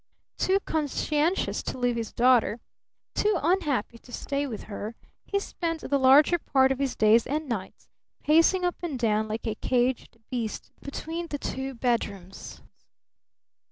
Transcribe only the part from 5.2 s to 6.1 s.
he spent the